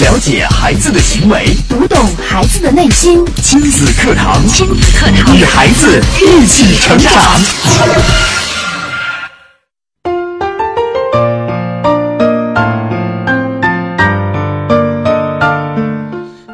[0.00, 3.24] 了解孩子的行为，读懂孩子的内心。
[3.36, 7.12] 亲子课堂，亲子课堂，与孩子一起成长。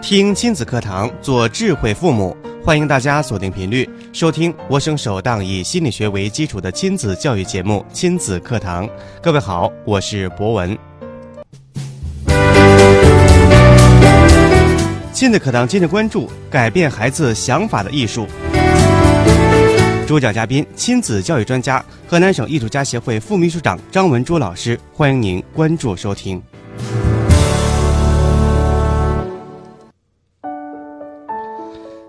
[0.02, 2.36] 听亲子课堂，做智慧父母。
[2.64, 8.86] 欢迎大家锁定频率，收听我省首档以心理学为基础的亲子教育节目《亲子课堂》。
[9.22, 10.76] 各位好，我是博文。
[15.18, 18.24] 亲子课堂今日关注：改变孩子想法的艺术。
[20.06, 24.78] 主讲嘉宾：亲子教育专家、河南省艺术家协会副秘书长张文珠老师。
[24.92, 26.40] 欢迎您关注收听。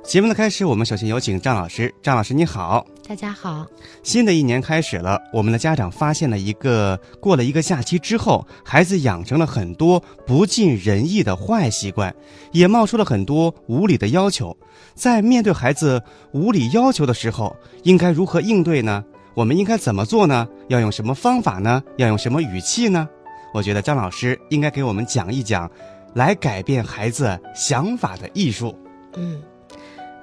[0.09, 1.93] 节目的开始，我们首先有请张老师。
[2.01, 2.83] 张老师，你好。
[3.07, 3.67] 大家好。
[4.01, 12.11] 新的一年开始了，我们的家长发现了一个过了一个假期之后，孩子养成了很多不尽人意的坏习惯，
[12.51, 14.57] 也冒出了很多无理的要求。
[14.95, 16.01] 在面对孩子
[16.31, 19.05] 无理要求的时候，应该如何应对呢？
[19.35, 20.47] 我们应该怎么做呢？
[20.69, 21.83] 要用什么方法呢？
[21.97, 23.07] 要用什么语气呢？
[23.53, 25.69] 我觉得张老师应该给我们讲一讲，
[26.15, 28.75] 来改变孩子想法的艺术。
[29.15, 29.39] 嗯。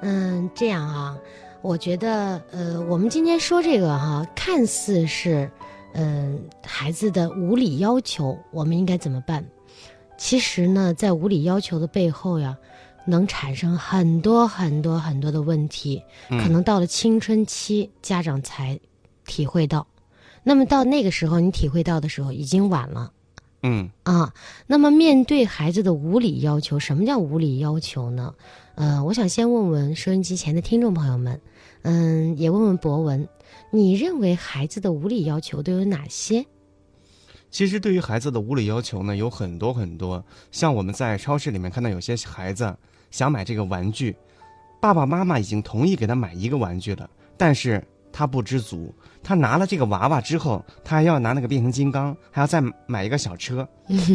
[0.09, 1.19] 嗯，这样啊，
[1.63, 5.51] 我觉得，呃，我们今天说这个哈，看似是，
[5.95, 9.45] 嗯，孩子的无理要求，我们应该怎么办？
[10.17, 12.57] 其实呢，在无理要求的背后呀，
[13.05, 18.79] 能产生很多很多很多的问题，可能到了青春期，家长才
[19.27, 19.89] 体会到，
[20.45, 23.11] 那么到那个时候，你体会到的时候已经晚了。
[23.65, 24.33] 嗯啊，
[24.69, 28.33] 那么面对孩子的无理要求，什么叫无理要求呢？
[28.77, 31.41] 呃，我想先问问收音机前的听众朋友们，
[31.81, 33.27] 嗯，也问问博文，
[33.71, 36.45] 你认为孩子的无理要求都有哪些？
[37.51, 40.23] 其实对于孩子的无理要求呢，有很多很多。
[40.53, 42.77] 像我们在超市里面看到有些孩子
[43.11, 44.15] 想买这个玩具，
[44.79, 47.83] 爸爸妈妈已经同意给他买一个玩具了，但是。
[48.17, 53.69] 他不知足，他拿了这个娃娃之后，他还要拿那个变形金刚，还要再买一个小车，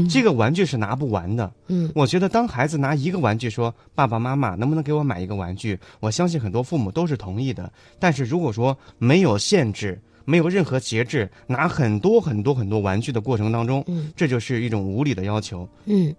[0.09, 1.51] 这个玩具是拿不完的。
[1.67, 7.71] 嗯，我觉得当孩子拿一个玩具说“爸爸妈妈能不能给我买一个玩具”，我相信很多父母都是同意的。
[7.99, 15.69] 但是如果说没有限制，没有任何节制，拿很多很多很多玩具的过程当中，嗯，这就是一种无理的要求。
[15.85, 16.11] 嗯。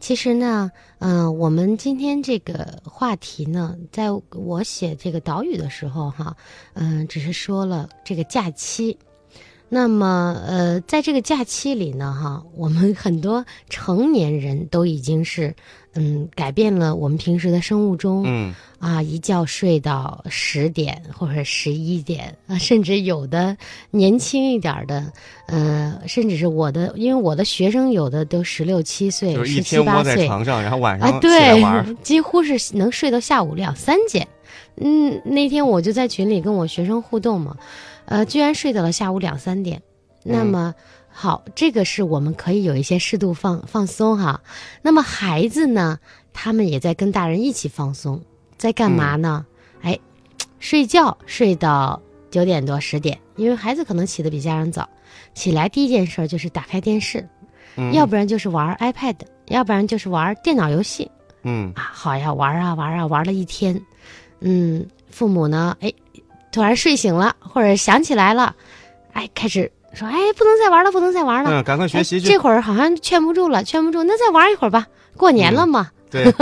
[0.00, 6.36] 其实呢，嗯，我们今天这个话题呢，在我写这个导语的时候，哈，
[6.74, 8.96] 嗯，只是说了这个假期。
[9.68, 15.54] 那么，呃，在这个假期里呢，哈，我们很多成年人都已经是，
[15.94, 23.54] 嗯，改变了我们平时的生物钟，嗯，啊，一觉睡到十点或者十一点啊，甚至有的
[23.90, 25.12] 年轻一点的，
[25.48, 31.62] 呃，甚至是我的，因为我的学生有的都十六七岁，就是一天窝在床上，然后晚上啊，对，
[32.02, 34.26] 几乎是能睡到下午两三点。
[34.80, 37.54] 嗯，那天我就在群里跟我学生互动嘛。
[38.08, 39.82] 呃，居然睡到了下午两三点，
[40.24, 40.74] 那么
[41.10, 44.40] 好，这个是我们可以有一些适度放放松哈。
[44.80, 45.98] 那么孩子呢，
[46.32, 48.18] 他们也在跟大人一起放松，
[48.56, 49.44] 在干嘛呢？
[49.82, 49.98] 哎，
[50.58, 54.88] 睡觉睡到九点多十点，因为孩子可能起得比家人早，
[55.34, 57.28] 起来第一件事就是打开电视，
[57.92, 59.16] 要不然就是玩 iPad，
[59.48, 61.10] 要不然就是玩电脑游戏。
[61.42, 63.78] 嗯啊，好呀，玩啊玩啊玩了一天，
[64.40, 65.92] 嗯，父母呢，哎。
[66.52, 68.54] 突然睡醒了，或者想起来了，
[69.12, 72.28] 哎，开始说：“哎，不能再玩了，不能再玩了。”嗯，赶快学习去。
[72.28, 74.86] 这会儿好像劝不住了，劝不住，那再玩一会儿吧。
[75.16, 75.90] 过年了嘛。
[76.10, 76.32] 对。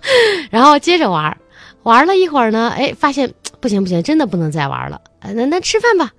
[0.50, 1.36] 然后接着玩，
[1.82, 5.00] 玩了一会儿呢，哎，发现不行不行，真的不能再玩了。
[5.22, 6.10] 那那吃饭吧。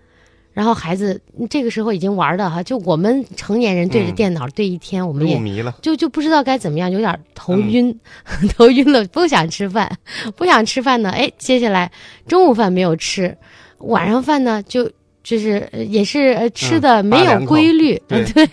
[0.55, 7.93] 然后孩子这个时候已经玩的哈，就我们成年人对着电脑对一天，我们也迷了，就就不知道该怎么样，有点头晕，
[8.55, 9.91] 头晕了，不想吃饭，
[10.37, 11.09] 不想吃饭呢。
[11.09, 11.91] 哎，接下来
[12.25, 13.37] 中午饭没有吃，
[13.79, 14.89] 晚上饭呢就
[15.21, 18.49] 就是也是吃的没有规律， 对，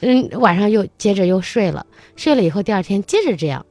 [0.00, 3.64] 嗯，晚上又接着又睡了，睡了以后第二天接着这样，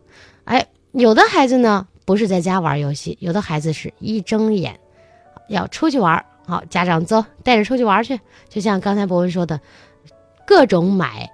[0.45, 4.80] 哎，有的孩子呢不是在家玩游戏，有的孩子是一睁眼
[5.50, 6.24] 要出去玩。
[6.47, 8.17] 好，家长走，带着出去玩去。
[8.47, 9.59] 就像刚才博文说的，
[10.45, 11.29] 各种买，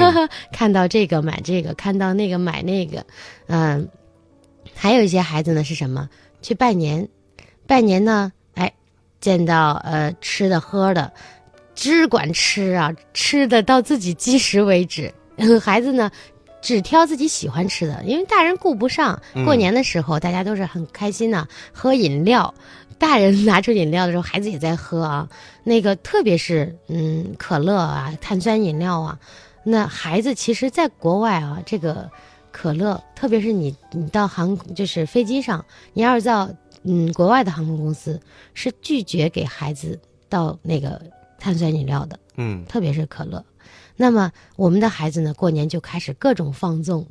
[0.50, 3.04] 看到这个买这个，看到那个买那个。
[3.46, 3.86] 嗯，
[4.74, 6.08] 还有一些孩子呢是什么？
[6.40, 7.06] 去拜年，
[7.66, 8.72] 拜年呢，哎，
[9.20, 11.12] 见到呃吃的喝的，
[11.74, 15.12] 只管吃啊，吃的到自己积食为止。
[15.60, 16.10] 孩子呢，
[16.62, 19.20] 只挑自己喜欢吃的，因为大人顾不上。
[19.44, 22.54] 过年的时候，大家都是很开心的，喝饮料。
[22.98, 25.28] 大人拿出饮料的时候，孩子也在喝啊。
[25.62, 29.18] 那个特别是嗯，可乐啊，碳酸饮料啊，
[29.64, 32.10] 那孩子其实，在国外啊，这个
[32.52, 36.48] 可乐，特别是你你到航就是飞机上，你要是到
[36.82, 38.20] 嗯国外的航空公司，
[38.52, 39.98] 是拒绝给孩子
[40.28, 41.00] 倒那个
[41.38, 43.44] 碳酸饮料的，嗯，特别是可乐。
[43.96, 47.06] 那么我们的孩子呢，过年就开始各种放纵，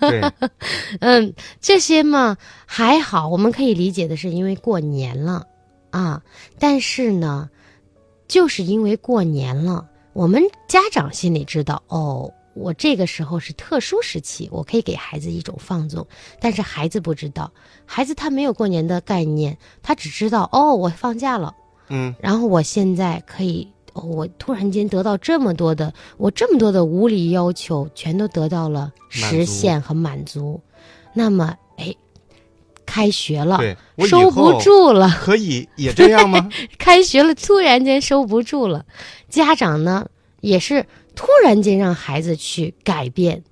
[0.00, 0.22] 对，
[1.00, 5.44] 嗯，这些嘛还好，我们可以理解的是因为过年了
[5.90, 6.22] 啊，
[6.58, 7.50] 但是呢，
[8.28, 16.06] 就是因为过年了，我们家长心里知道哦，我这个时候是特殊时期，我可以给孩子一种放纵，
[16.40, 17.52] 但是孩子不知道，
[17.84, 21.52] 孩子他没有过年的概念，他只知道哦，我放假了，
[21.88, 23.66] 嗯，然后我现在可以。
[23.98, 30.60] 哦我突然间得到这么多的，我这么多的无理要求，全都得到了实现和满足。
[31.12, 31.94] 那么，哎，
[32.86, 36.48] 开学了，对，收不住了，可以 也这样吗？
[36.78, 38.86] 开学了，突然间收不住了。
[39.28, 40.08] 家长呢，
[40.40, 43.42] 也是突然间让孩子去改变，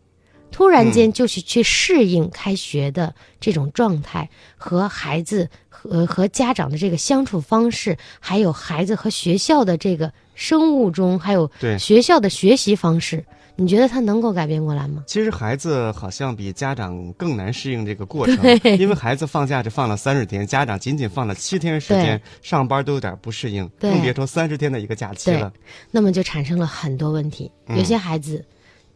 [0.52, 5.50] 突然间就是去适应开学的这种状态，和孩子
[5.86, 13.24] 和和家长的这个相处方式，还有孩子和学校的这个生物钟，还有对学校的学习方式，
[13.54, 15.04] 你觉得他能够改变过来吗？
[15.06, 18.36] 其实孩子好像比家长更难适应这个过程，
[18.78, 25.52] 因为孩子放假只放了三十天，家长仅仅放了七天时间，上班都有点不适应，对更别说三十天的一个假期了。
[25.90, 27.50] 那么就产生了很多问题。
[27.68, 28.44] 嗯有些孩子，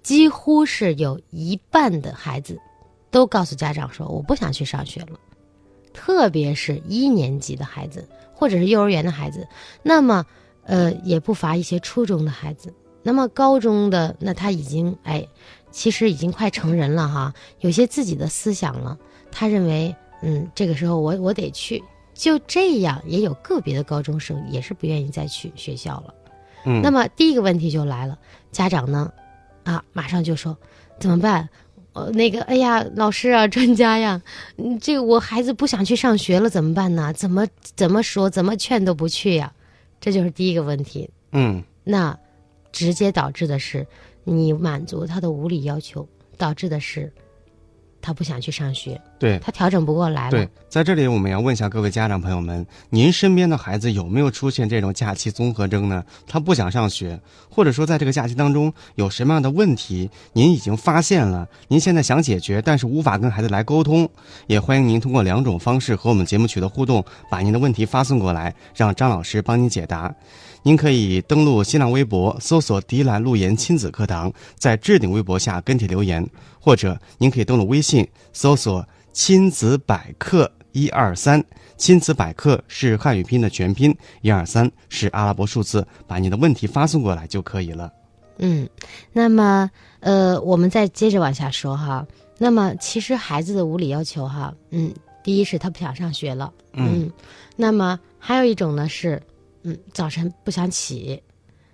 [0.03, 2.59] 几乎是有一半的孩子，
[3.11, 5.19] 都告诉家长说我不想去上学了。
[5.93, 9.47] 特别是一年级的孩子，或者是幼儿园的孩子，
[9.83, 10.25] 那么，
[10.65, 12.73] 呃，也不乏一些初中的孩子。
[13.03, 15.27] 那么高中的，那他已经哎，
[15.71, 18.99] 其实已经快成人了哈，有些自己的思想了。
[19.33, 21.83] 他认为，嗯，这个时候我我得去，
[22.13, 26.15] 就这样，也有个别的高中生也是不愿意再去学校了。
[26.67, 28.19] 嗯，那么第一个问题就来了，
[28.53, 29.11] 家长呢，
[29.65, 30.55] 啊，马上就说
[30.99, 31.49] 怎么办？
[31.93, 34.23] 呃，那个，哎呀，老师啊，专家呀，
[34.57, 37.13] 嗯，这个我孩子不想去上学了，怎么办呢？
[37.13, 37.47] 怎么
[37.77, 39.53] 怎么说，怎么劝都不去呀？
[40.01, 41.11] 这就是第一个问题。
[41.33, 42.17] 嗯，那
[42.73, 43.87] 直接导致的是
[44.25, 46.09] 你满足他的无理要求，
[46.39, 47.13] 导致的是
[48.03, 49.39] 他不想去上学，对。
[49.41, 50.31] 他调整不过来了。
[50.31, 56.05] 对，在这里我们要问一下各位家长朋友们，您身边的孩子有没有出现这种假期综合征呢？
[56.27, 57.21] 他不想上学，
[57.51, 64.09] 或者说在这个假期当中有什么样的问题，您已经发现了，您现在想解决，但是无法跟孩子来沟通，
[64.47, 70.15] 也欢迎您通过两种方式和我们节目取得互动，把您的问题发送过来，让张老师帮您解答。
[70.63, 76.27] 您可以登录新浪微博，搜索“迪兰路言亲子课堂”，在置顶微博下跟帖留言，
[76.61, 81.43] 或者您可以登录微信，搜索“亲子百科一二三”。
[81.79, 87.91] 亲子百科是汉语拼音的全拼，一二三是阿拉伯数字，把您的问题发送过来就可以了。
[88.37, 88.69] 嗯，
[89.15, 89.71] 那么
[90.01, 92.07] 呃，我们再接着往下说哈。
[92.37, 94.93] 那么其实孩子的无理要求哈，嗯，
[95.25, 97.11] 第一是他不想上学了，嗯
[97.57, 99.23] 那么还有一种呢是，
[99.63, 101.23] 嗯，早晨不想起，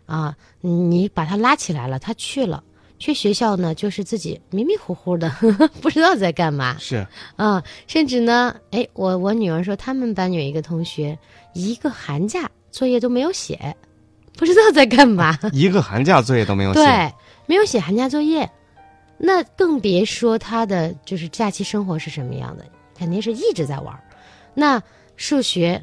[0.07, 2.63] 啊，你把他拉起来了，他去了，
[2.99, 5.31] 去学校呢就是自己迷迷糊糊的，
[5.81, 7.07] 不知道在干嘛是，
[7.37, 11.17] 啊，甚至呢，哎，我我女儿说他们班有一个同学
[11.55, 13.77] 一个寒假作业都没有写，
[14.37, 15.39] 不知道在干嘛。
[15.53, 16.81] 一个寒假作业都没有写。
[16.81, 17.13] 对，
[17.47, 18.51] 没有写寒假作业，
[19.17, 22.65] 那更别说他的就是假期生活是什么样的，
[22.99, 23.99] 肯定是一直在玩。
[24.55, 24.83] 那
[25.17, 25.83] 数学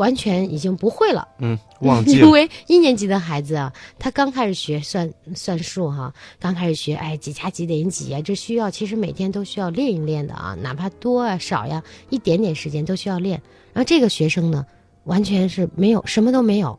[0.00, 2.24] 完全已经不会了，嗯，忘记了。
[2.24, 13.42] 因为一年级的孩子啊，他刚开始学算算数哈，刚开始学，哎，几加几等于几啊，这需要其实每天都需要练一练的啊，哪怕多啊少呀，一点点时间都需要练。
[13.74, 14.64] 然后这个学生呢，
[15.04, 16.78] 完全是没有什么都没有，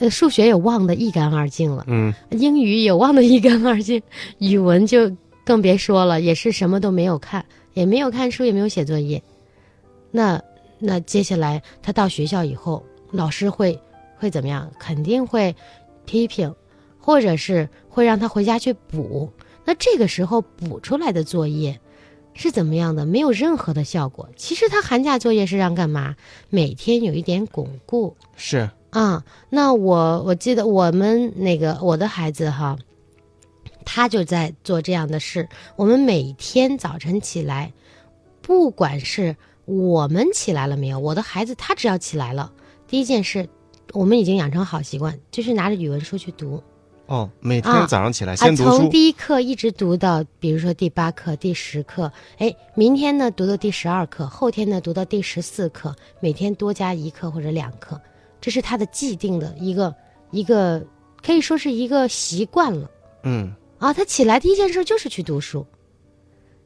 [0.00, 1.84] 呃，数学也忘得一干二净了。
[1.86, 4.02] 嗯，英语也忘得一干二净，
[4.38, 5.08] 语文就
[5.44, 9.22] 更别说了，也是什么都没有看，也没有看书，也没有写作业。
[10.10, 10.42] 那
[10.80, 13.78] 那接下来他到学校以后，老师会
[14.18, 14.68] 会怎么样？
[14.78, 15.54] 肯定会
[16.06, 16.52] 批评，
[16.98, 19.30] 或者是会让他回家去补。
[19.64, 21.78] 那这个时候补出来的作业
[22.32, 23.04] 是怎么样的？
[23.04, 24.28] 没有任何的效果。
[24.36, 26.16] 其实他寒假作业是让干嘛？
[26.48, 28.16] 每天有一点巩固。
[28.36, 32.76] 是，啊，那我我记得我们那个我的孩子哈，
[33.84, 35.46] 他就在做这样的事。
[35.76, 37.72] 我们每天早晨起来，
[38.40, 39.36] 不管是
[39.70, 42.52] 我们起来了没有，我的孩子他只要起来了，
[42.88, 43.48] 第一件事，
[43.92, 46.60] 我们已经养成好习惯，就是拿着语文书去读
[47.06, 48.70] 哦，每天啊早上起来啊，先读书。
[48.70, 58.00] 从第一课一直读到，比如说第八课、第十课，哎，明天呢读到第十二课，后天呢读到第十四课，每天多加一课或者两课，
[58.40, 59.94] 这是他的既定的一个
[60.32, 60.84] 一个，
[61.22, 62.90] 可以说是一个习惯了。
[63.22, 65.64] 嗯，啊，他起来第一件事就是去读书。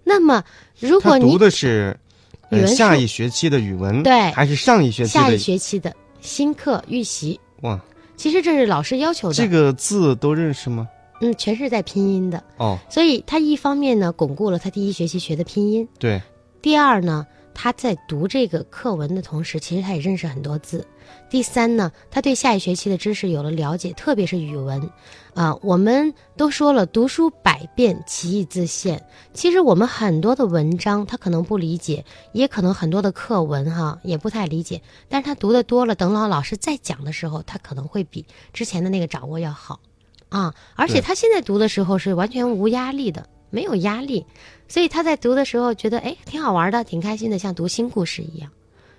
[0.06, 0.44] 那么，
[0.78, 2.03] 如果你读的是呃
[2.50, 5.38] 语文书下一学期的语文，对还是上一学期下一的？
[5.38, 7.80] 学期的新课预习，哇，
[8.16, 10.88] 其实这是老师要求的，这个字都认识吗？
[11.20, 12.42] 嗯，全是在拼音的。
[12.58, 16.20] 哦，所以他一方面呢巩固了他第一学期学的拼音，对，
[16.60, 20.86] 第二呢，他在读这个课文的同时，其实他也认识很多字。
[21.30, 24.90] 第三呢，他对下一学期的知识有了了解，特别是语文。
[25.34, 29.04] 啊、我们都说了，读书百遍，其义自现。
[29.32, 39.80] 其实我们很多的文章，他可能不理解，也可能很多的课文哈也不太理解，但是他读的多了，等老老师再讲的时候，他可能会比之前的那个掌握要好。
[40.28, 44.26] 啊，而且他现在读的时候是完全无压力的，没有压力，
[44.68, 48.50] 所以他在读的时候觉得哎挺好玩的，挺开心的，像读新故事一样，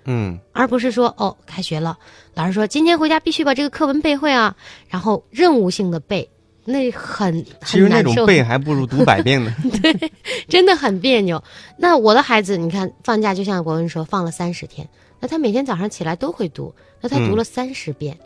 [0.04, 1.98] 嗯，而不是说哦开学了，
[2.34, 4.56] 老师说今天回家必须把这个课文背会啊，
[4.88, 6.28] 然后任务性的背，
[6.64, 9.52] 那很其实那种背还不如读百遍呢。
[9.82, 10.12] 对
[10.48, 11.42] 真的很别扭。
[11.76, 14.88] 那我的孩子，你看放假就像国文说放了三十天，
[15.20, 18.16] 那他每天早上起来都会读，那他读嗯了三十遍，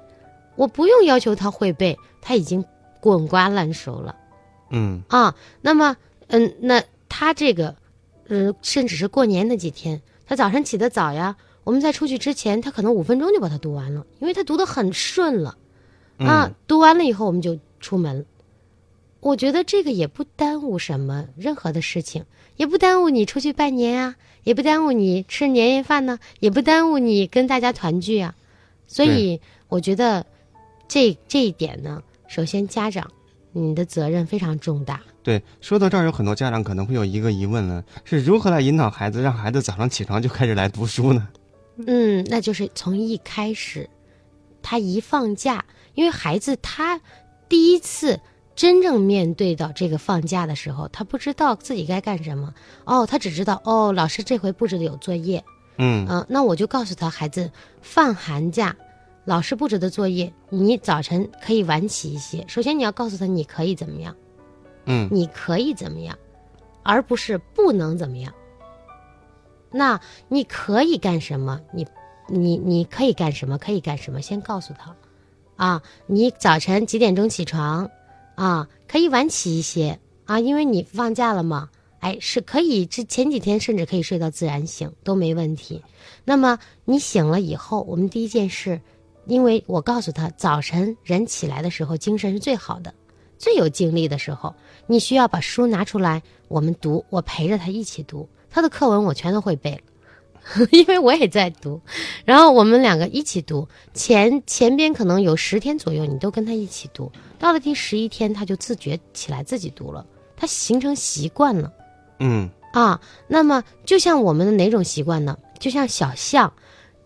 [0.57, 2.65] 我不用要求他会背，他已经
[3.01, 4.15] 滚瓜烂熟了。
[4.71, 5.97] 嗯，啊，那么，
[6.29, 7.77] 嗯，那他这个，
[8.29, 15.59] 呃，甚至是过年那几天，他早上起得早呀，我们在出去之前，他可能五分钟就把它读完了，因为他读得很顺了，
[16.17, 18.25] 啊，嗯读完了以后我们就出门。
[19.19, 22.25] 我觉得这个也不耽误什么任何的事情，
[22.57, 28.35] 也不耽误你出去拜年啊，也不耽误你吃年夜饭呢、也不耽误你跟大家团聚啊。
[28.87, 30.25] 所以我觉得
[30.89, 33.11] 这这一点呢，首先家长
[33.53, 35.03] 你的责任非常重大。
[35.23, 41.29] 对，说到这儿，有很多家长可能会有一个疑问呢：是如何来引导孩子，让孩子早上起床就开始来读书呢？
[41.87, 43.89] 嗯，那就是从一开始，
[44.63, 47.01] 他一放假，因为孩子他
[47.49, 48.21] 第一次
[48.55, 52.53] 真正面对到这个放假的时候，他不知道自己该干什么。
[52.85, 55.43] 哦，他只知道哦，老师这回布置的有作业，
[55.79, 57.51] 嗯嗯、那我就告诉他，孩子，
[57.83, 58.75] 放寒假，
[59.25, 62.45] 老师布置的作业，你早晨可以晚起一些。
[62.49, 64.15] 首先你要告诉他你可以怎么样，
[64.87, 66.19] 嗯你可以怎么样，
[66.83, 68.33] 而不是不能怎么样。
[69.71, 71.61] 那你可以干什么？
[71.73, 71.87] 你
[72.29, 73.57] 你你可以干什么？
[73.59, 74.21] 可以干什么？
[74.21, 74.95] 先告诉他，
[75.57, 77.91] 啊，你早晨几点钟起床？
[78.35, 81.69] 啊，可以晚起一些啊，因为你放假了嘛。
[82.01, 85.85] 哎，是可以，这前几天甚至可以睡到自然醒都没问题。
[86.25, 88.81] 那么你醒了以后，我们第一件事，
[89.27, 92.95] 因为我告诉他，早晨人起来的时候精神是最好的，
[93.41, 94.55] 最有精力的时候，
[94.87, 101.81] 你需要把书拿出来，我们读，我陪着他一起读，他的课文我全都会背了， 因为我也在读，
[102.27, 110.05] 然后我们两个一起读，前前边可能有十天左右，你都跟他一起读，到了第十一天，他就自觉起来自己读了，
[110.37, 111.73] 他形成习惯了。
[112.19, 115.39] 嗯啊，那么就像我们的哪种习惯呢？
[115.59, 116.53] 就像小象，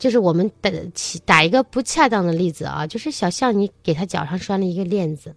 [0.00, 5.34] 就是我们打起打一个不恰当的例子啊，就是小象，你给它脚上拴了一个链子，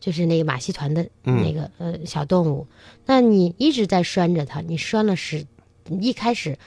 [0.00, 1.42] 就是那个马戏团的嗯。
[1.42, 2.66] 那个、呃小动物，
[3.06, 5.46] 那你一直在拴着它，你拴了十，
[6.00, 6.58] 一开始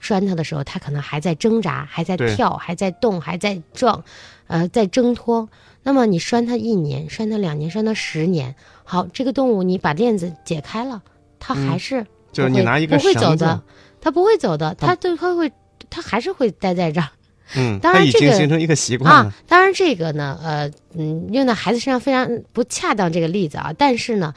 [0.00, 4.02] 拴它的时候，它可能还在挣扎，还在跳，还在动，还在撞，
[4.46, 5.48] 呃，在挣脱。
[5.82, 11.02] 那么你拴它一年，拴它两年，拴它十年，好，这个动物你把链子解开了，
[11.38, 13.62] 它还是、就是你拿一个不会走的，
[14.00, 15.50] 它不会走的，它它都它会，
[15.88, 17.08] 它还是会待在这儿
[17.54, 19.34] 嗯，他已当然这个经形成一个习惯啊。。
[19.46, 24.34] 当然，这个呢，呃，嗯，用在孩子身上非常不恰当这个例子啊，但是呢，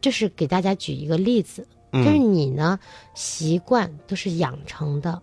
[0.00, 2.78] 就是给大家举一个例子，就是嗯你呢
[3.14, 5.20] 习惯都是养成的，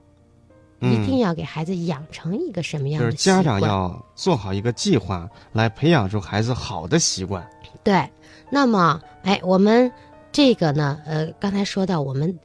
[0.80, 3.44] 一定要给孩子养成一个什么样就是的习惯？
[3.44, 7.48] 家长要做好一个计划，来培养出孩子好的习惯。
[7.84, 8.08] 对，
[8.50, 9.92] 那么，哎，我们
[10.32, 12.38] 这个呢，呃，刚才说到我们，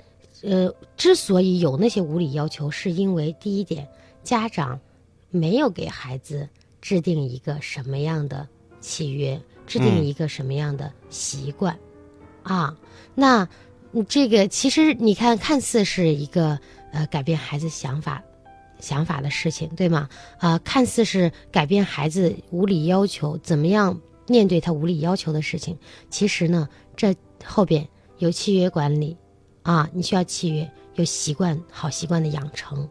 [0.43, 3.87] 呃，之所以有那些无理要求，是因为第一点，
[4.23, 4.79] 家长
[5.37, 6.49] 没有给孩子
[6.81, 8.49] 制定一个什么样的
[8.81, 11.79] 契约，制定嗯一个什么样的习惯，
[12.43, 12.77] 啊，
[13.15, 13.49] 那
[13.93, 16.59] 嗯这个其实你看，看似是一个
[16.93, 18.23] 呃改变孩子想法。
[18.79, 20.07] 想法的事情，对吗？
[20.37, 25.79] 啊、看似是改变孩子无理要求，怎么样面对他无理要求的事情，
[26.11, 27.89] 其实呢，这后边
[28.19, 29.17] 有契约管理，
[29.63, 32.87] 啊，你需要契约，有习惯，好习惯的养成，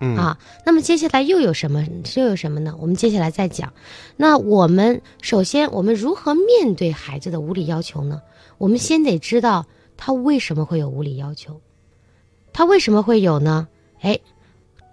[0.00, 1.84] 啊，那么接下来又有什么？
[2.16, 2.74] 又有什么呢？
[2.80, 3.72] 我们接下来再讲。
[4.16, 8.22] 那我们首先，我们如何面对孩子的无理要求呢？
[8.56, 9.66] 我们先得知道
[9.98, 11.60] 他为什么会有无理要求，
[12.52, 13.68] 他为什么会有呢？
[14.00, 14.18] 哎，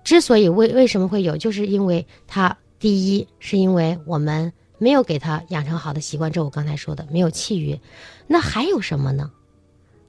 [0.04, 7.80] 之所以为为什么会有，就是因为他第一是因为我们没有给他养成好的习惯，这我刚才说的没有契约。
[8.28, 9.32] 那还有什么呢？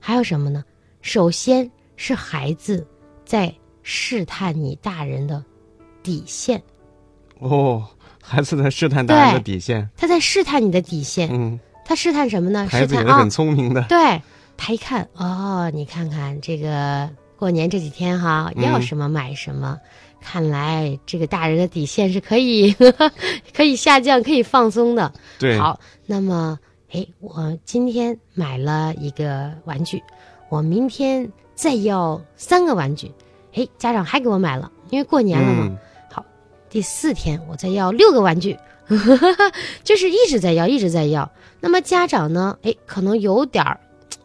[0.00, 0.64] 还有什么呢？
[1.02, 2.84] 首先是孩子
[3.24, 3.54] 在
[3.90, 5.42] 试探你大人的
[6.02, 6.62] 底线，
[7.38, 7.82] 哦，
[8.22, 9.88] 孩子在试探大人的底线。
[9.96, 11.30] 他在试探你的底线。
[11.32, 12.68] 嗯，他试探什么呢？
[12.70, 13.82] 孩子也是很，聪明的。
[13.84, 14.20] 对
[14.58, 19.78] 他一看哦，你看看这个过年这几天哈，嗯要什么买什么。
[20.20, 22.76] 看来这个大人的底线是可以
[23.56, 25.10] 可以下降、可以放松的。
[25.38, 26.58] 对，好，那么
[26.92, 30.02] 哎，我今天买了一个玩具，
[30.50, 33.10] 我明天再要三个玩具，
[33.54, 35.66] 哎，家长还给我买了，因为过年了嘛。
[35.66, 35.78] 嗯
[36.10, 36.24] 好，
[36.70, 38.56] 第四天我再要六个玩具，
[39.84, 41.30] 就是一直在要，一直在要。
[41.60, 42.58] 那么家长呢？
[42.62, 43.80] 哎，可能有点儿，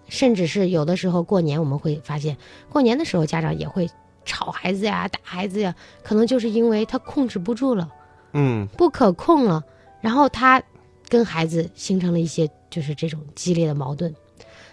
[0.07, 2.37] 甚至是有的时候过年我们会发现，
[2.69, 3.89] 过年的时候家长也会
[4.25, 7.89] 吵孩子呀、打孩子呀，可能就是因为他控制不住了。
[8.33, 9.63] 嗯，不可控了，
[10.01, 10.61] 然后他
[11.07, 14.13] 跟孩子形成了一些就是这种激烈的矛盾。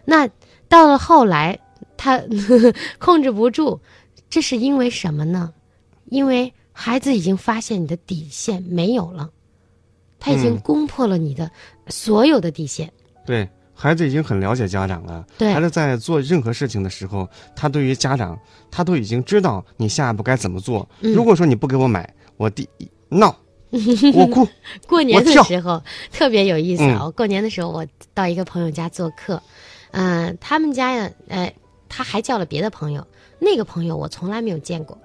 [0.04, 0.28] 那
[0.68, 1.58] 到了后来，
[1.96, 2.22] 他
[2.98, 3.78] 控制不住，
[4.30, 5.52] 这是因为什么呢？
[6.06, 9.28] 因为孩子已经发现你的底线没有了，
[10.18, 11.50] 他已经嗯攻破了你的
[11.88, 12.90] 所有的底线。
[13.26, 15.26] 对，孩子已经很了解家长了。
[15.36, 18.38] 对孩子在做任何事情的时候，他对于家长，
[18.70, 20.88] 他都已经知道你下一步该怎么做。
[21.00, 23.36] 嗯如果说你不给我买，我第一闹，
[24.14, 24.48] 我哭。
[24.86, 26.98] 过年的时候特别有意思啊！
[27.00, 29.40] 嗯我过年的时候，我到一个朋友家做客，
[29.92, 31.52] 嗯、他们家呀，呃，
[31.88, 33.06] 他还叫了别的朋友，
[33.40, 34.96] 那个朋友我从来没有见过，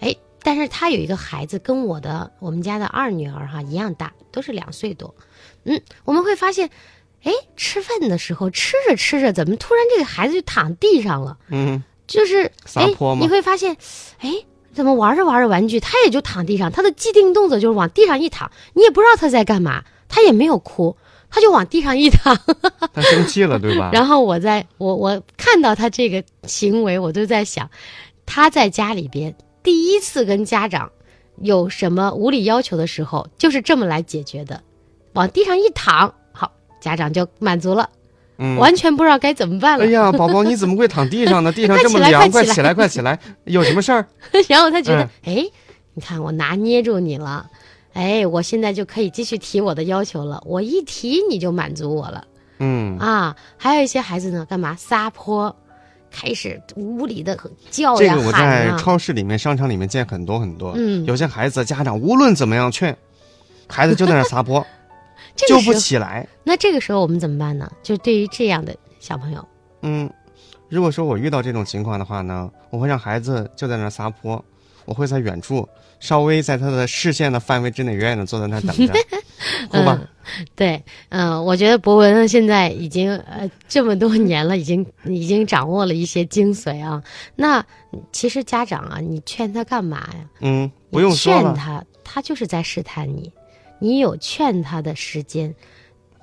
[0.00, 5.14] 哎，但是他有一个孩子跟我的我们家的二女儿哈一样大，都是两岁多，
[5.64, 6.68] 嗯，我们会发现，
[7.22, 11.38] 哎，吃饭的时候吃着吃着，怎么突然这个孩子就躺地上了？
[11.48, 13.22] 嗯，就是哎撒泼，吗？
[13.22, 13.76] 你会发现，
[14.18, 14.30] 哎，
[14.72, 20.96] 怎么玩着玩着玩具，他也就躺地上，他的既定动作就是往地上一躺，你也不知道他在干嘛，他也没有哭，
[21.34, 22.38] 他就往地上一躺。
[22.94, 23.90] 他生气了，对吧？
[23.92, 27.68] 然后我在我我看到他这个行为，我就在想，
[28.24, 30.88] 他在家里边第一次跟家长
[31.40, 34.62] 有什么无理要求的时候，就是这么来解决的，
[35.14, 37.90] 往地上一躺，好，家长就满足了，
[38.38, 38.56] 嗯。
[38.58, 39.84] 完全不知道该怎么办了。
[39.84, 41.50] 哎呀，宝宝，你怎么会躺地上呢？
[41.50, 43.18] 地上这么凉， 快起来快起来！
[43.42, 44.06] 有什么事儿？
[44.48, 45.46] 然后他觉得嗯，哎、
[45.94, 47.50] 你看我拿捏住你了，
[47.94, 50.42] 哎，我现在就可以继续提我的要求了。
[50.44, 52.24] 我一提你就满足我了
[52.58, 53.34] 嗯，啊！
[53.56, 55.54] 还有一些孩子呢，干嘛撒泼，
[56.10, 57.36] 开始无理的
[57.70, 58.76] 叫这呀、这个我在。
[58.78, 60.72] 超市里面、商场里面见很多很多。
[60.76, 62.96] 嗯有些孩子家长无论怎么样劝，
[63.68, 64.64] 孩子就在那儿撒泼，
[65.48, 66.26] 就不起来。
[66.44, 67.70] 那这个时候我们怎么办呢？
[67.82, 69.44] 就对于这样的小朋友，
[69.82, 70.08] 嗯，
[70.68, 74.42] 如果说我遇到这种情况的话呢，我会让孩子就在那儿撒泼，
[74.84, 75.68] 我会在远处
[76.00, 78.92] 稍微在他的视线的范围之内，远远的坐在那儿等着，
[79.70, 80.00] 哭吧。
[80.54, 87.02] 对，嗯、我觉得博文现在已经呃这么多年了， 已经已经掌握了一些精髓啊。
[87.36, 87.64] 那
[88.10, 90.28] 其实家长啊，你劝他干嘛呀？
[90.40, 91.10] 嗯，不用。
[91.14, 93.32] 劝他，他就是在试探你。
[93.78, 95.54] 你有劝他的时间，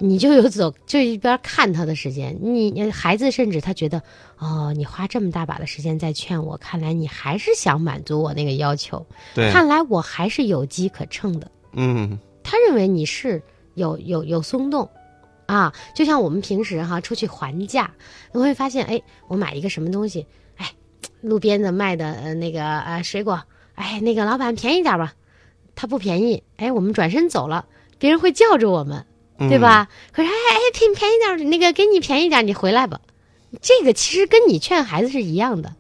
[0.02, 2.38] 你就有走就一边看他的时间。
[2.42, 4.02] 你你孩子甚至他觉得，
[4.38, 11.50] 哦，你花这么大把的时间在劝我，看来你还是想满足我那个要求，对，看来我还是有机可乘的。
[11.74, 13.42] 嗯他认为你是
[13.76, 14.90] 有有有松动，
[15.46, 17.94] 啊，就像我们平时哈出去还价，
[18.34, 20.26] 你会发现，哎，我买一个什么东西，
[20.58, 20.74] 哎，
[21.22, 23.42] 路边的卖的呃那个呃水果，
[23.76, 25.14] 哎，那个老板便宜点吧，
[25.76, 27.66] 他不便宜，哎，我们转身走了，
[28.00, 29.06] 别人会叫着我们，嗯，
[29.50, 29.88] 对吧？
[30.12, 33.00] 可是哎哎便便宜点儿，那个给你便宜点儿，你回来吧。
[33.62, 35.76] 这个其实跟你劝孩子是一样的，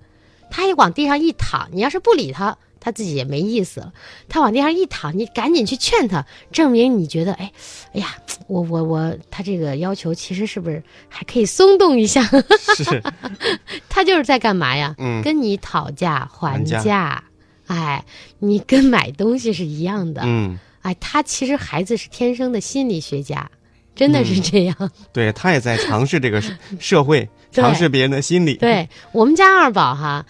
[0.49, 3.93] 他也往地上一躺，你要是不理他，他自己也没意思了。
[4.27, 7.51] 他往地上一躺，你赶紧去劝他，证明你觉得哎，
[7.93, 8.15] 哎呀，
[8.47, 12.27] 我我我，他这个要求其实是不是还可以松动一下？
[12.33, 12.43] 嗯
[12.75, 13.03] 是，
[13.87, 14.95] 他就是在干嘛呀？
[14.99, 17.23] 嗯跟你讨价还还价价。
[17.67, 18.03] 哎，
[18.39, 20.23] 你跟买东西是一样的。
[20.25, 23.49] 嗯，哎，他其实孩子是天生的心理学家，
[23.95, 24.91] 真的是嗯这样。
[25.13, 30.25] 对他也在尝试这个社社会，尝试别人的心理。，对我们家二宝哈，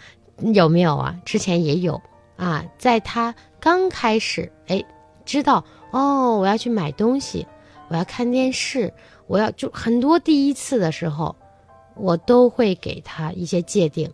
[0.54, 1.16] 有没有啊？
[1.26, 2.02] 之前也有
[2.36, 4.84] 啊，在他刚开始哎，
[5.26, 7.46] 知道哦，我要去买东西，
[7.90, 8.92] 我要看电视，
[9.28, 11.36] 我要就很多第一次的时候，
[11.96, 14.12] 我都会给他一些界定。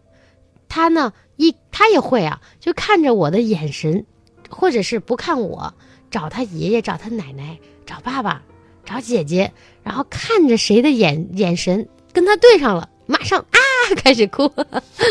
[0.69, 4.05] 他呢，一他也会啊，就看着我的眼神，
[4.49, 5.73] 或者是不看我，
[6.09, 8.41] 找他爷爷，找他奶奶，找爸爸，
[8.85, 9.51] 找姐姐，
[9.83, 13.57] 然后看着谁的眼眼神跟他对上了，马上啊
[14.03, 14.51] 开始哭。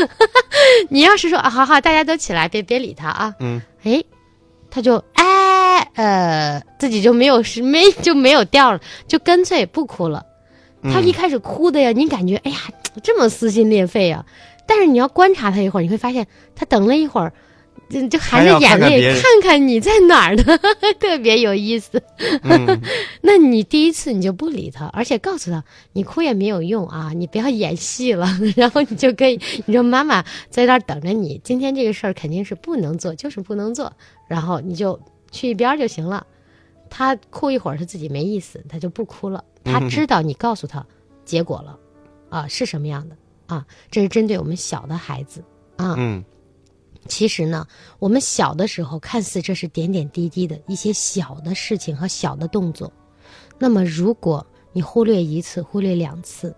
[0.90, 4.02] 你要是说啊，好好，大家都起来，别别理他啊，嗯，哎，
[4.70, 10.24] 他就哎呃自己就没有是没就没有调了，就干脆不哭了。
[10.82, 12.58] 他嗯一开始哭的呀，你感觉哎呀
[13.02, 14.24] 这么撕心裂肺啊，
[14.66, 17.32] 但是你要观察他一会儿，你会发现他等了一会儿，
[17.88, 20.44] 就就含着眼泪看看你在哪儿呢，
[20.98, 22.02] 特别有意思。
[22.42, 22.80] 嗯
[23.22, 33.92] 那你第一次你就不理他，而且告诉他你哭也没有用啊，你不要演戏了， 然后你就可以你说妈妈在那儿等着你，今天这个事儿肯定是不能做，就是不能做，
[34.28, 34.98] 然后你就
[35.30, 36.26] 去一边儿就行了。
[36.88, 39.44] 他哭一会儿，他自己没意思，他就不哭了。
[39.64, 40.84] 他嗯知道你告诉他
[41.24, 41.78] 结果了，
[42.30, 43.66] 啊是什么样的啊？
[43.90, 45.42] 这是针对我们小的孩子
[45.76, 45.94] 啊。
[45.98, 46.24] 嗯
[47.06, 47.66] 其实呢，
[47.98, 52.92] 我们小的时候看似这是点点滴滴的一些小的事情和小的动作，
[53.58, 56.54] 那么如果你忽略一次、忽略两次，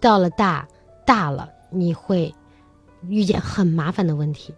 [0.00, 0.66] 到了大
[1.06, 2.34] 大了，你会
[3.08, 4.52] 遇见很麻烦的问题。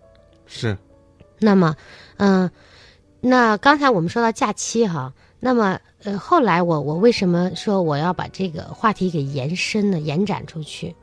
[0.46, 0.76] 是
[1.38, 1.76] 那么，
[2.16, 2.50] 嗯、
[3.20, 9.98] 那刚才我们说到假期哈，那么呃，后来我我为什么说我要把这个话题给延伸呢？
[10.00, 10.94] 延展出去，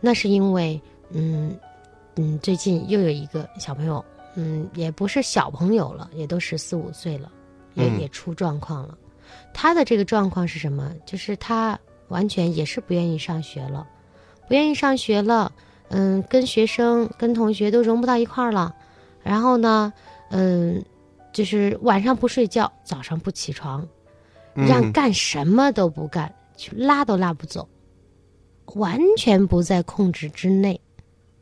[0.00, 1.58] 那是因为嗯
[2.20, 4.04] 嗯，最近又有一个小朋友，
[4.34, 7.32] 嗯，也不是小朋友了，也都十四五岁了，
[7.72, 8.98] 也、嗯也出状况了。
[9.54, 10.92] 他的这个状况是什么？
[11.06, 13.88] 就是他完全也是不愿意上学了，
[14.46, 15.50] 不愿意上学了，
[15.88, 18.74] 嗯，跟学生跟同学都融不到一块儿了。
[19.22, 19.90] 然后呢，
[20.28, 20.84] 嗯，
[21.32, 23.88] 就是晚上不睡觉，早上不起床，
[24.52, 27.66] 让嗯干什么都不干，去拉都拉不走，
[28.74, 30.78] 完全不在控制之内。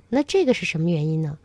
[0.09, 1.39] 那这个是什么原因呢？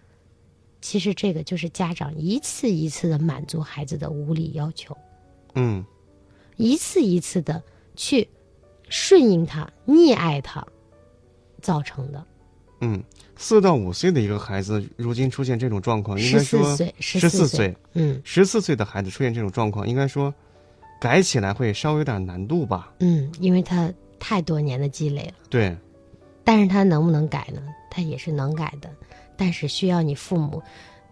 [0.81, 4.97] 其实这个就是家长一次一次的满足孩子的无理要求，
[5.55, 5.85] 嗯
[6.57, 7.63] 一次一次的
[7.95, 8.27] 去
[8.89, 10.65] 顺应他、溺爱他
[11.61, 12.25] 造成的。
[12.81, 13.01] 嗯，
[13.37, 20.33] 四到五岁的一个孩子，如今出现这种状况，应该说十四岁，十四四岁，嗯十四岁的孩子出现这种状况，应该说
[20.99, 22.93] 改起来会稍微有点难度吧？
[22.99, 25.33] 嗯，因为他太多年的积累了。
[25.49, 25.73] 对，
[26.43, 27.61] 但是他能不能改呢？
[27.93, 28.89] 他也是能改的，
[29.37, 30.63] 但是需要你父母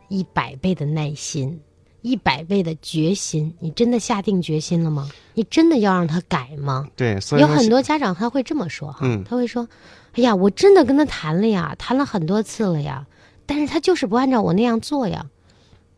[0.10, 1.62] 一百倍的耐心，
[2.02, 3.54] 一百倍的决心。
[3.60, 5.08] 你真的下定决心了吗？
[5.36, 6.90] 你真的要让他改吗？
[6.96, 9.70] 对，所以有很多家长他会这么说哈，嗯他会说
[10.18, 13.06] ：“哎呀，我真的跟他谈了呀，谈了很多次了呀，
[13.46, 15.30] 但是他就是不按照我那样做呀。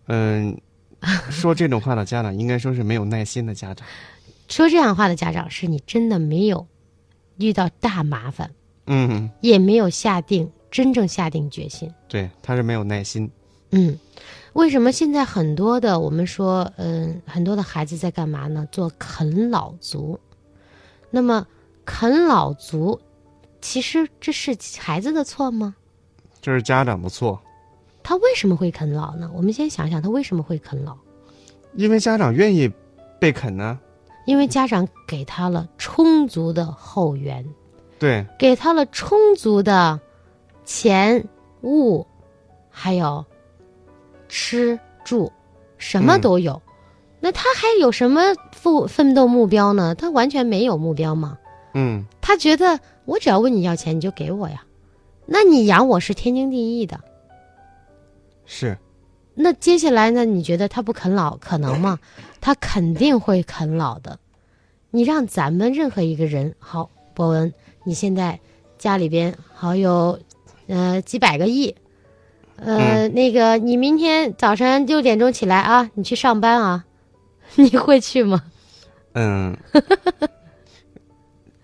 [0.08, 0.60] 嗯，
[1.32, 3.88] 说这种话的家长，应该说是没有耐心的家长。
[4.50, 6.68] ”说这样话的家长，是你真的没有
[7.38, 8.52] 遇到大麻烦，
[8.86, 11.94] 嗯，也没有下定真正下定决心。
[12.08, 13.30] 对，他是没有耐心。
[13.70, 13.96] 嗯，
[14.54, 18.68] 为什么现在很多的我们说，嗯，很多的孩子在干嘛呢？
[18.72, 20.20] 做啃老族。
[21.12, 21.46] 那么
[21.86, 23.00] 啃老族，
[23.62, 25.76] 其实这是孩子的错吗？
[26.42, 27.40] 这是家长的错，
[28.02, 29.30] 他为什么会啃老呢？
[29.32, 30.98] 我们先想想他为什么会啃老，
[31.76, 32.68] 因为家长愿意
[33.20, 33.80] 被啃呢。
[34.26, 37.46] 因为家长给他了充足的后援，
[38.00, 40.00] 对，给他了充足的
[40.66, 41.24] 钱
[41.62, 42.06] 物，
[42.70, 43.26] 还有
[44.28, 45.32] 吃住，
[45.78, 46.62] 什么嗯都有。
[47.20, 48.22] 那他还有什么
[48.52, 49.96] 奋奋斗目标呢？
[49.96, 51.38] 他完全没有目标吗。
[51.74, 54.64] 嗯，他觉得我只要问你要钱，你就给我呀。
[55.26, 57.00] 那你养我是天经地义的。
[58.46, 58.78] 是，
[59.34, 60.26] 那接下来呢？
[60.26, 61.98] 你觉得他不啃老可能吗？
[62.42, 64.20] 他肯定会啃老的。
[64.92, 67.54] 你让咱们任何一个人，好，博文，
[67.86, 68.38] 你现在
[68.78, 70.20] 家里边好有，
[70.68, 71.76] 呃，几百个亿，
[72.58, 76.86] 呃，那个你明天早晨六点钟起来啊，你去上班啊，
[77.56, 78.44] 你会去吗？
[79.14, 79.56] 嗯，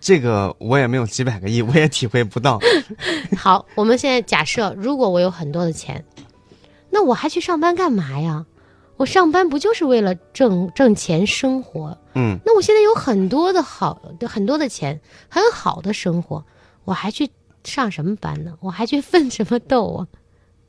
[0.00, 2.60] 这个我也没有几百个亿，我也体会不到。
[3.36, 6.04] 好，我们现在假设，如果我有很多的钱，
[6.90, 8.46] 那我还去上班干嘛呀？
[8.96, 11.96] 我上班不就是为了挣挣钱生活？
[12.14, 16.44] 嗯，那我现在有很多的好的很多的钱，很好的生活，
[16.84, 17.30] 我还去
[17.64, 18.56] 上什么班呢？
[18.60, 20.06] 我还去奋什么斗啊？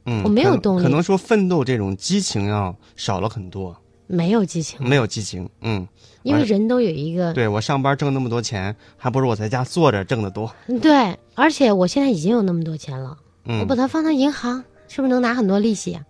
[0.05, 3.75] 嗯，我没有动力可能说奋斗这种激情要少了很多，
[4.07, 5.47] 没有激情，没有激情。
[5.61, 5.87] 嗯，
[6.23, 10.51] 因为人都有一个对我上班挣那么多钱，还不如我在家坐着挣得多。
[10.81, 16.03] 对，而且我现在已经有那么多钱了，我嗯把它放到银行，是不是能拿很多利息啊？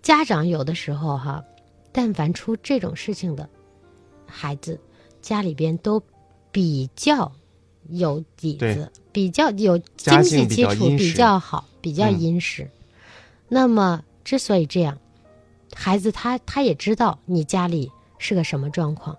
[0.00, 1.42] 家长有的时候哈，
[1.90, 3.48] 但凡出这种事情的
[4.26, 4.78] 孩子，
[5.20, 6.00] 家里边都
[6.52, 7.32] 比较
[7.88, 12.68] 有底子对，比较有经济基础比较好，比较嗯殷实。
[13.48, 14.98] 那么之所以这样，
[15.72, 19.16] 孩子他他也知道你家里是个什么状况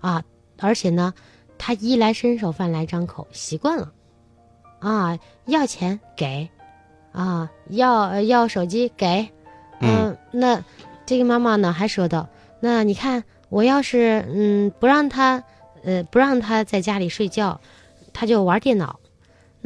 [0.00, 0.22] 啊，
[0.60, 1.12] 而且呢，
[1.58, 3.92] 他衣来伸手，饭来张口，习惯了
[4.78, 6.48] 啊，要钱给
[7.10, 9.28] 啊，要呃要手机给，
[9.80, 10.62] 嗯，那
[11.04, 12.28] 这个妈妈呢还说道，
[12.60, 15.42] 那你看我要是嗯不让他
[15.82, 17.60] 呃不让他在家里睡觉，
[18.12, 19.00] 他就玩电脑。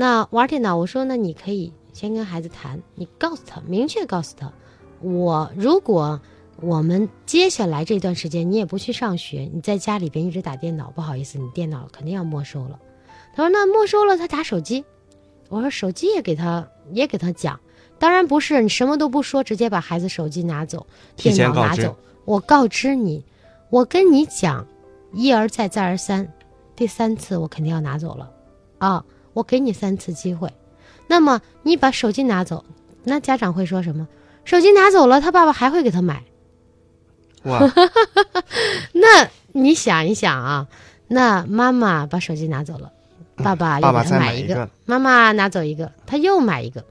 [0.00, 4.52] 那玩电脑，我说那你可以先跟孩子谈，你告诉他，明确告诉他，
[5.00, 6.20] 我如果
[6.60, 12.78] 我们接下来这段时间你也不去上学，你在家里边一直打电脑，不好意思，你电脑肯定要没收了。
[13.34, 14.84] 他说那没收了，他打手机。
[15.48, 17.58] 我说手机也给他也给他讲，
[17.98, 21.96] 当然不是你什么都不说，直接把孩子手机拿走，提电脑拿走。
[22.24, 23.24] 我告知你，
[23.68, 24.64] 我跟你讲，
[25.12, 26.32] 一而再再而三，
[26.76, 28.30] 第三次我肯定要拿走了，
[28.78, 29.04] 啊，
[29.38, 30.52] 我给你三次机会，
[31.06, 32.64] 那么你把手机拿走，
[33.04, 34.08] 那家长会说什么？
[34.44, 36.24] 手机拿走了，他爸爸还会给他买。
[37.44, 37.60] 哇，
[38.92, 40.66] 那你想一想啊，
[41.06, 42.90] 那妈妈把手机拿走了，
[43.36, 46.84] 爸爸又爸爸再给他买一个，买一个妈妈拿走一个，他又买一个。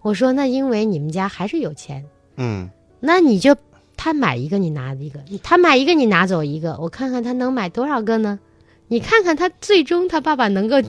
[0.00, 3.54] 我说那因为你们家还是有钱，嗯，那你就
[3.94, 8.40] 他买一个你拿一个，他买一个你拿走一个，我看看他能买多少个呢？
[8.88, 10.82] 你看看他最终他爸爸能够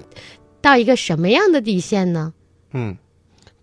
[0.62, 2.34] 到一个什么样的底线呢？
[2.71, 2.95] 嗯，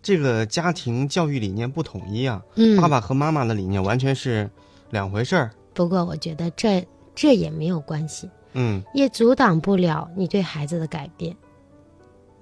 [0.03, 4.51] 这个家庭教育理念不统一啊，嗯，爸爸和妈妈的理念完全是
[4.91, 5.51] 两回事儿。
[5.73, 11.37] 不过我觉得这这也没有关系，嗯也阻挡不了你对孩子的改变，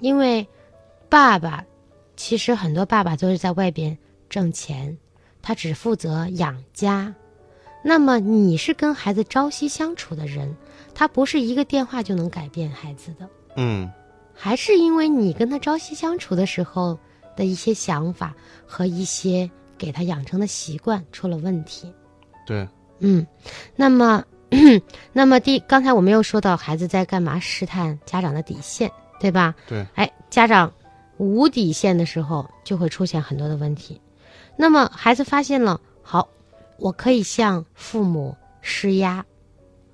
[0.01, 0.47] 因为
[1.09, 1.65] 爸爸
[2.17, 3.97] 其实很多爸爸都是在外边
[4.31, 4.97] 挣钱，
[5.43, 7.15] 他只负责养家。
[7.85, 10.57] 那么你是跟孩子朝夕相处的人，
[10.95, 13.89] 他不是一个电话就能改变孩子的，嗯
[14.37, 16.99] 还是因为你跟他朝夕相处的时候
[17.35, 18.35] 的一些想法
[18.67, 21.93] 和一些给他养成的习惯出了问题。
[22.47, 22.69] 对，
[23.01, 23.27] 嗯，
[23.75, 24.23] 那么，
[25.13, 29.55] 那么第刚才我们又说到孩子在干嘛试探家长的底线，对吧？
[29.67, 29.85] 对。
[29.95, 30.73] 哎，家长
[31.17, 34.01] 无底线的时候，就会出现很多的问题。
[34.57, 36.29] 那么孩子发现了，好，
[36.79, 39.25] 我可以向父母施压，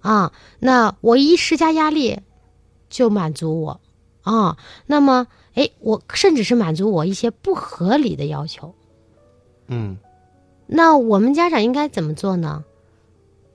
[0.01, 2.21] 啊，那我一施加压力，
[2.91, 3.81] 就满足我，
[4.23, 4.57] 啊，
[4.87, 8.75] 那么，哎，我甚至是满足我一些不合理的要求。
[9.69, 9.97] 嗯
[10.67, 12.65] 那我们家长应该怎么做呢？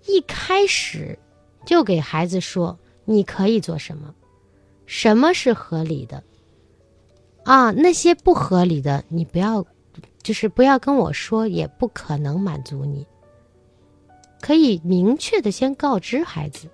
[0.05, 1.17] 一开始
[1.65, 4.13] 就给孩子说你可以做什么，
[4.85, 6.23] 什么是合理的，
[7.43, 9.65] 啊，那些不合理的你不要，
[10.21, 13.05] 就是不要跟我说，也不可能满足你。
[14.39, 16.67] 可以明确的先告知孩子，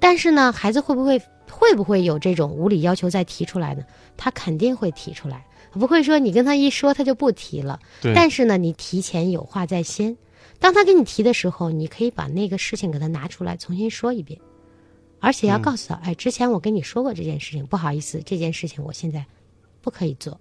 [0.00, 1.22] 但是呢，孩子会不会
[1.56, 3.84] 会不会有这种无理要求再提出来呢？
[4.16, 7.78] 他肯定会提出来，不会说你跟他一说他就不提了。
[8.14, 10.16] 但是呢，你提前有话在先，
[10.58, 14.40] 当他跟你提的时候，你可以把那个事情给他拿出来重新说一遍，
[15.20, 19.24] 而且要告诉他，哎，之前我跟你说过这件事情，不好意思，这件事情我现在
[19.80, 20.38] 不可以做。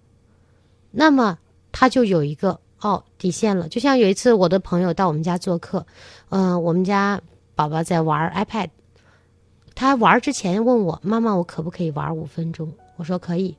[0.92, 1.38] 那么
[1.72, 3.68] 他就有一个哦底线了。
[3.70, 5.86] 就像有一次我的朋友到我们家做客，
[6.30, 7.22] 嗯、我们家
[7.56, 8.70] 宝宝在玩 iPad，
[9.76, 12.72] 他玩之前问我妈妈，我可不可以玩五分钟？
[12.96, 13.58] 我说可以，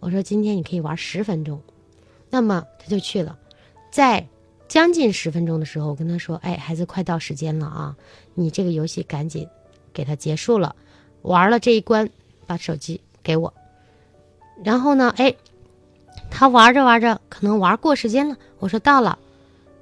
[0.00, 1.60] 我说今天你可以玩十分钟。
[2.30, 3.38] 那么他就去了，
[3.90, 4.26] 在
[4.68, 7.96] 将近十分钟的时候，我跟他说：“哎，孩子，快到时间了啊，
[8.34, 9.48] 你这个游戏赶紧
[9.92, 10.74] 给他结束了，
[11.22, 12.08] 玩了这一关，
[12.46, 13.52] 把手机给我。”
[14.64, 15.34] 然后呢，哎，
[16.30, 19.18] 他玩着玩着，可能玩过时间了，我说到了，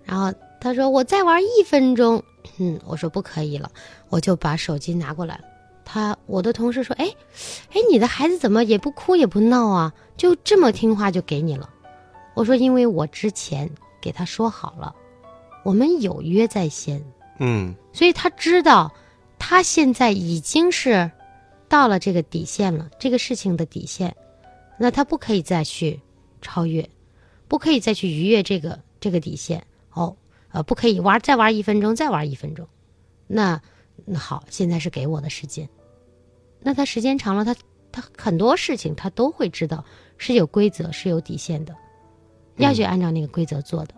[0.05, 2.23] 然后他说我再玩一分钟，
[2.59, 3.71] 嗯，我说不可以了，
[4.09, 5.45] 我就把手机拿过来了。
[5.93, 7.15] 他我的同事说：“哎，
[7.69, 11.69] 哎，你的孩子怎么也不哭也不闹啊，就这么听话就给你了。”
[12.33, 14.95] 我说：“因为我之前给他说好了，
[15.67, 17.05] 我们有约在先，
[17.41, 17.75] 嗯。
[17.93, 18.91] 所以他知道
[19.39, 21.11] 他现在已经是
[21.69, 24.17] 到了这个底线了，这个事情的底线，
[24.79, 26.01] 那他不可以再去
[26.41, 26.89] 超越，
[27.49, 29.63] 不可以再去逾越这个这个底线。
[29.93, 30.17] 哦，
[30.53, 32.67] 呃，不可以玩再玩一分钟，再玩一分钟，
[33.27, 33.61] 那
[34.07, 35.69] 那好，现在是给我的时间，
[36.63, 37.55] 那他时间长了，他
[37.91, 39.85] 他很多事情他都会知道
[40.17, 41.75] 是有规则是有底线的，
[42.57, 43.95] 要去按照那个规则做的。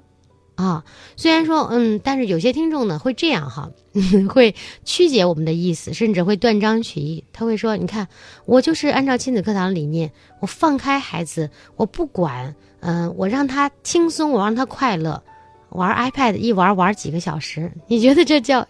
[0.56, 0.84] 啊，
[1.16, 3.68] 虽然说，嗯，但是有些听众呢会这样哈，
[4.30, 7.24] 会曲解我们的意思，甚至会断章取义。
[7.32, 8.06] 他会说：“你看，
[8.46, 15.20] 我就是按照亲子课堂的理念，我放开孩子，我不管，嗯、我让他轻松，我让他快乐，
[15.70, 18.64] 玩 iPad 一玩玩几个小时，你觉得这叫，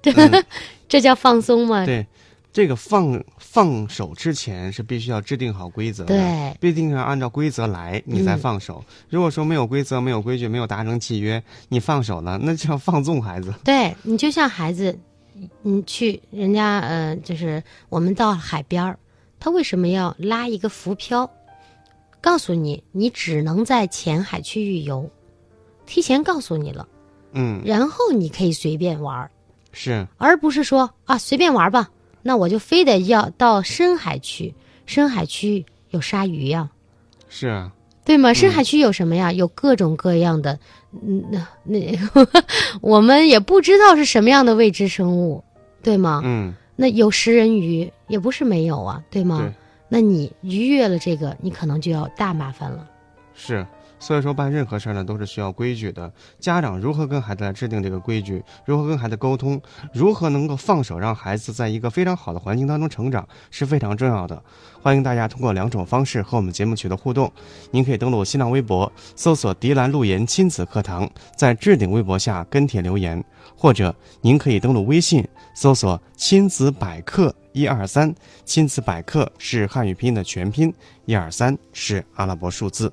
[0.00, 0.42] 这、 嗯
[0.88, 1.84] 这叫放松吗？
[1.84, 2.06] 对，
[2.52, 8.84] 这个放放手之前是必须要制定好规则的，对必定要按照规则来，你再嗯放手。
[9.08, 13.54] 如果说没有规则、没有规矩、没有达成契约，你放手了，那叫放纵孩子。
[13.64, 14.98] 对你就像孩子，
[15.62, 18.98] 你去人家呃，就是我们到海边儿，
[19.38, 21.30] 他为什么要拉一个浮漂，
[22.20, 25.08] 告诉你你只能在浅海区域游，
[25.86, 26.88] 提前告诉你了，
[27.32, 29.30] 嗯，然后你可以随便玩儿。
[29.72, 31.88] 是，而不是说啊随便玩吧，
[32.22, 34.54] 那我就非得要到深海区，
[34.86, 36.70] 深海区有鲨鱼呀、
[37.28, 37.72] 是啊，
[38.04, 38.32] 对吗？
[38.34, 39.32] 深海区有什么呀？
[39.32, 40.58] 有各种各样的，
[40.92, 41.98] 嗯，那那
[42.80, 45.42] 我们也不知道是什么样的未知生物，
[45.82, 46.20] 对吗？
[46.24, 49.38] 嗯，那有食人鱼也不是没有啊，对吗？
[49.38, 49.52] 对，
[49.88, 52.88] 那你逾越了这个，你可能就要大麻烦了。
[53.34, 53.66] 是。
[54.00, 56.10] 所以说，办任何事儿呢，都是需要规矩的。
[56.40, 59.60] 家长如何跟孩子来制定这个规矩，如何跟孩子沟通，
[59.92, 64.42] 如何能够放手让孩子在一个非常好的环境当中成长，是非常重要的。
[64.82, 67.30] 欢迎大家通过两种方式和我们节目取得互动。
[67.70, 73.22] 您可以登录新浪微博，搜索“迪兰路言亲子课堂”，在置顶微博下跟帖留言，
[73.54, 75.22] 或者您可以登录微信，
[75.54, 78.12] 搜索“亲子百科一二三”。
[78.46, 80.72] 亲子百科是汉语拼音的全拼，
[81.04, 82.90] 一二三是阿拉伯数字。